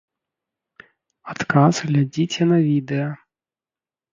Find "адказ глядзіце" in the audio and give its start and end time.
1.35-2.41